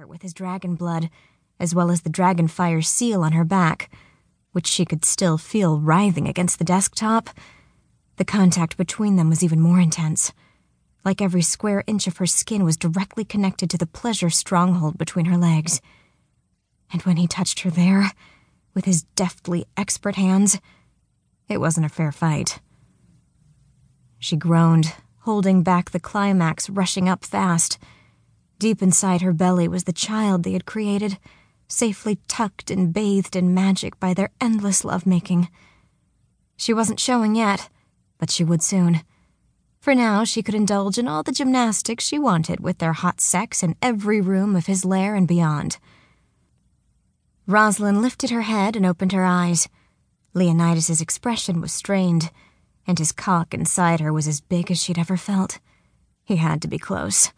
[0.00, 1.10] her with his dragon blood,
[1.58, 3.90] as well as the dragon fire seal on her back,
[4.52, 7.28] which she could still feel writhing against the desktop.
[8.16, 10.32] The contact between them was even more intense.
[11.04, 15.26] Like every square inch of her skin was directly connected to the pleasure stronghold between
[15.26, 15.82] her legs.
[16.90, 18.10] And when he touched her there,
[18.72, 20.60] with his deftly expert hands,
[21.46, 22.60] it wasn't a fair fight.
[24.18, 27.78] She groaned, holding back the climax rushing up fast.
[28.60, 31.16] Deep inside her belly was the child they had created,
[31.66, 35.48] safely tucked and bathed in magic by their endless lovemaking.
[36.58, 37.70] She wasn't showing yet,
[38.18, 39.00] but she would soon.
[39.80, 43.62] For now, she could indulge in all the gymnastics she wanted with their hot sex
[43.62, 45.78] in every room of his lair and beyond.
[47.46, 49.70] Rosalyn lifted her head and opened her eyes.
[50.34, 52.30] Leonidas's expression was strained,
[52.86, 55.60] and his cock inside her was as big as she'd ever felt.
[56.24, 57.32] He had to be close.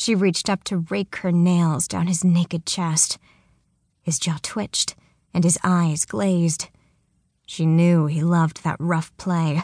[0.00, 3.18] She reached up to rake her nails down his naked chest.
[4.00, 4.94] His jaw twitched,
[5.34, 6.70] and his eyes glazed.
[7.44, 9.62] She knew he loved that rough play,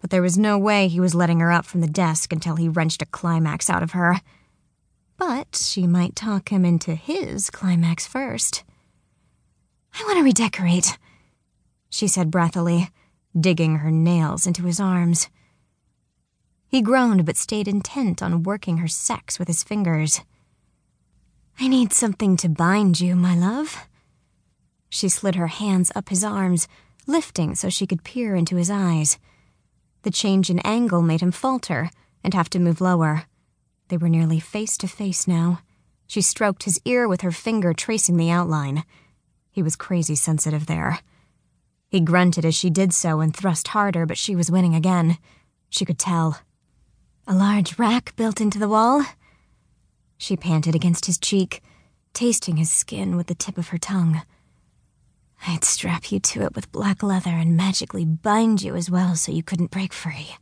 [0.00, 2.70] but there was no way he was letting her up from the desk until he
[2.70, 4.22] wrenched a climax out of her.
[5.18, 8.64] But she might talk him into his climax first.
[9.92, 10.96] I want to redecorate,
[11.90, 12.88] she said breathily,
[13.38, 15.28] digging her nails into his arms.
[16.68, 20.20] He groaned but stayed intent on working her sex with his fingers.
[21.58, 23.88] I need something to bind you, my love.
[24.88, 26.68] She slid her hands up his arms,
[27.06, 29.18] lifting so she could peer into his eyes.
[30.02, 31.90] The change in angle made him falter
[32.22, 33.24] and have to move lower.
[33.88, 35.60] They were nearly face to face now.
[36.06, 38.84] She stroked his ear with her finger, tracing the outline.
[39.50, 41.00] He was crazy sensitive there.
[41.88, 45.18] He grunted as she did so and thrust harder, but she was winning again.
[45.70, 46.40] She could tell.
[47.28, 49.04] A large rack built into the wall?
[50.16, 51.60] She panted against his cheek,
[52.12, 54.22] tasting his skin with the tip of her tongue.
[55.44, 59.32] I'd strap you to it with black leather and magically bind you as well so
[59.32, 60.36] you couldn't break free.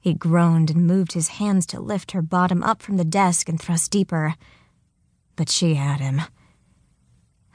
[0.00, 3.60] He groaned and moved his hands to lift her bottom up from the desk and
[3.60, 4.34] thrust deeper.
[5.36, 6.22] But she had him.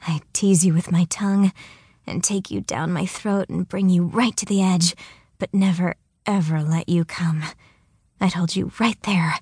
[0.06, 1.52] I'd tease you with my tongue
[2.06, 4.94] and take you down my throat and bring you right to the edge,
[5.40, 5.96] but never
[6.26, 7.42] ever let you come.
[8.20, 9.34] I'd hold you right there,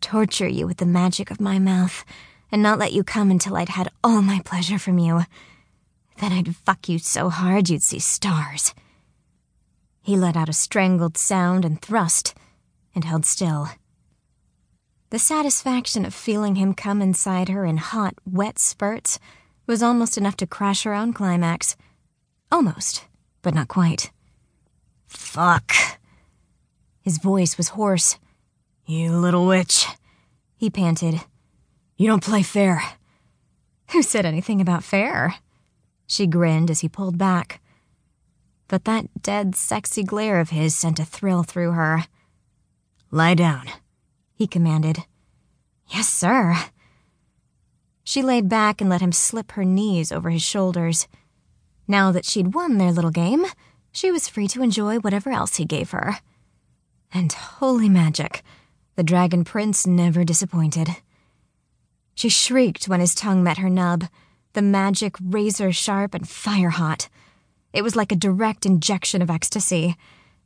[0.00, 2.04] torture you with the magic of my mouth,
[2.50, 5.22] and not let you come until I'd had all my pleasure from you.
[6.20, 8.74] Then I'd fuck you so hard you'd see stars.
[10.02, 12.34] He let out a strangled sound and thrust,
[12.94, 13.68] and held still.
[15.10, 19.18] The satisfaction of feeling him come inside her in hot, wet spurts
[19.66, 21.76] was almost enough to crash her own climax.
[22.50, 23.04] Almost,
[23.42, 24.10] but not quite.
[25.06, 25.72] Fuck.
[27.06, 28.18] His voice was hoarse.
[28.84, 29.86] You little witch,
[30.56, 31.20] he panted.
[31.96, 32.82] You don't play fair.
[33.92, 35.36] Who said anything about fair?
[36.08, 37.60] She grinned as he pulled back.
[38.66, 42.06] But that dead, sexy glare of his sent a thrill through her.
[43.12, 43.68] Lie down,
[44.34, 45.04] he commanded.
[45.86, 46.56] Yes, sir.
[48.02, 51.06] She laid back and let him slip her knees over his shoulders.
[51.86, 53.46] Now that she'd won their little game,
[53.92, 56.16] she was free to enjoy whatever else he gave her.
[57.12, 58.42] And holy magic,
[58.96, 60.88] the Dragon Prince never disappointed.
[62.14, 64.04] She shrieked when his tongue met her nub,
[64.54, 67.08] the magic razor sharp and fire hot.
[67.72, 69.96] It was like a direct injection of ecstasy,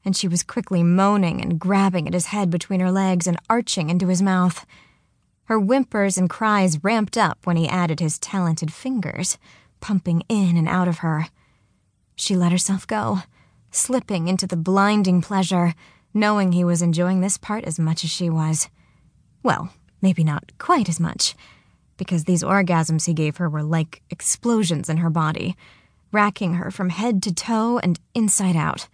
[0.04, 3.88] and she was quickly moaning and grabbing at his head between her legs and arching
[3.88, 4.66] into his mouth.
[5.44, 9.38] Her whimpers and cries ramped up when he added his talented fingers,
[9.80, 11.28] pumping in and out of her.
[12.16, 13.20] She let herself go,
[13.70, 15.74] slipping into the blinding pleasure
[16.12, 18.68] knowing he was enjoying this part as much as she was.
[19.42, 19.72] Well,
[20.02, 21.34] maybe not quite as much,
[21.96, 25.56] because these orgasms he gave her were like explosions in her body,
[26.12, 28.88] racking her from head to toe and inside out.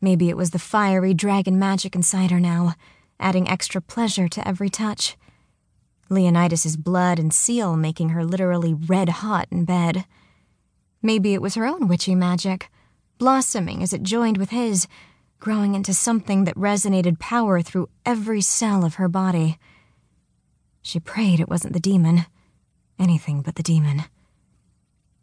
[0.00, 2.74] Maybe it was the fiery dragon magic inside her now,
[3.18, 5.16] adding extra pleasure to every touch.
[6.08, 10.04] Leonidas's blood and seal making her literally red hot in bed.
[11.02, 12.68] Maybe it was her own witchy magic,
[13.18, 14.88] blossoming as it joined with his,
[15.40, 19.58] growing into something that resonated power through every cell of her body.
[20.82, 22.26] She prayed it wasn't the demon.
[22.98, 24.04] Anything but the demon.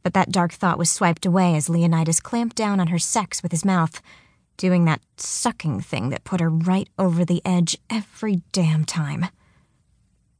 [0.02, 3.52] But that dark thought was swiped away as Leonidas clamped down on her sex with
[3.52, 4.02] his mouth,
[4.58, 9.28] doing that sucking thing that put her right over the edge every damn time.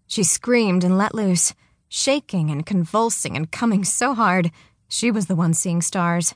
[0.08, 1.54] She screamed and let loose,
[1.88, 4.52] shaking and convulsing and coming so hard,
[4.88, 6.34] she was the one seeing stars.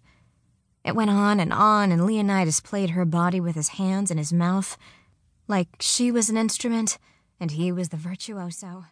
[0.83, 4.33] It went on and on, and Leonidas played her body with his hands and his
[4.33, 4.77] mouth,
[5.47, 6.97] like she was an instrument
[7.39, 8.85] and he was the virtuoso.